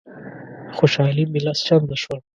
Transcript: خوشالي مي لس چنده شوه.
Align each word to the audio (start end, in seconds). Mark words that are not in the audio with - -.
خوشالي 0.77 1.23
مي 1.31 1.39
لس 1.45 1.59
چنده 1.67 1.95
شوه. 2.01 2.17